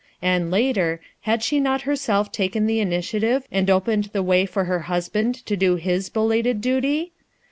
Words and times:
And 0.23 0.49
later, 0.49 0.99
had 1.29 1.43
she 1.43 1.59
not 1.59 1.83
herself 1.83 2.31
taken 2.31 2.65
the 2.65 2.79
initiative 2.79 3.47
and 3.51 3.69
opened 3.69 4.05
the 4.05 4.23
way 4.23 4.47
for 4.47 4.63
her 4.63 4.79
husband 4.89 5.35
to 5.45 5.55
do 5.55 5.75
his 5.75 6.09
belated 6.09 6.59
duty? 6.59 7.11